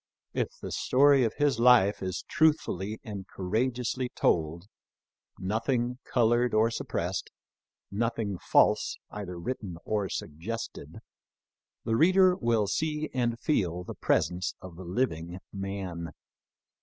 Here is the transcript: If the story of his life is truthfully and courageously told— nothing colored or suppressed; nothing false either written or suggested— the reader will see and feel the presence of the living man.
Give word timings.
If 0.33 0.47
the 0.59 0.71
story 0.71 1.23
of 1.25 1.35
his 1.35 1.59
life 1.59 2.01
is 2.01 2.23
truthfully 2.27 2.99
and 3.03 3.27
courageously 3.27 4.09
told— 4.15 4.65
nothing 5.37 5.99
colored 6.05 6.55
or 6.55 6.71
suppressed; 6.71 7.29
nothing 7.91 8.39
false 8.39 8.97
either 9.11 9.37
written 9.37 9.77
or 9.85 10.09
suggested— 10.09 11.01
the 11.85 11.95
reader 11.95 12.35
will 12.35 12.65
see 12.65 13.11
and 13.13 13.39
feel 13.39 13.83
the 13.83 13.93
presence 13.93 14.55
of 14.59 14.75
the 14.75 14.85
living 14.85 15.39
man. 15.53 16.09